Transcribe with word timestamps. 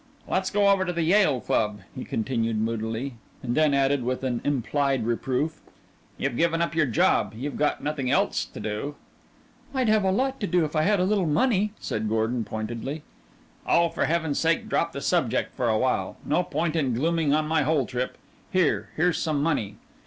"Let's 0.27 0.49
go 0.49 0.67
over 0.69 0.83
to 0.83 0.91
the 0.91 1.03
Yale 1.03 1.39
Club," 1.39 1.81
he 1.95 2.03
continued 2.05 2.57
moodily, 2.59 3.17
and 3.43 3.53
then 3.53 3.75
added 3.75 4.01
with 4.03 4.23
an 4.23 4.41
implied 4.43 5.05
reproof: 5.05 5.61
"You've 6.17 6.35
given 6.37 6.59
up 6.59 6.73
your 6.73 6.87
job. 6.87 7.35
You've 7.37 7.55
got 7.55 7.83
nothing 7.83 8.09
else 8.09 8.43
to 8.45 8.59
do." 8.59 8.95
"I'd 9.75 9.89
have 9.89 10.03
a 10.03 10.09
lot 10.11 10.39
to 10.39 10.47
do 10.47 10.65
if 10.65 10.75
I 10.75 10.81
had 10.81 10.99
a 10.99 11.03
little 11.05 11.27
money," 11.27 11.73
said 11.79 12.09
Gordon 12.09 12.43
pointedly. 12.43 13.03
"Oh, 13.67 13.89
for 13.89 14.05
Heaven's 14.05 14.39
sake 14.39 14.67
drop 14.67 14.91
the 14.91 15.01
subject 15.01 15.53
for 15.55 15.69
a 15.69 15.77
while! 15.77 16.17
No 16.25 16.41
point 16.41 16.75
in 16.75 16.95
glooming 16.95 17.31
on 17.31 17.47
my 17.47 17.61
whole 17.61 17.85
trip. 17.85 18.17
Here, 18.51 18.89
here's 18.95 19.19
some 19.19 19.43
money." 19.43 19.75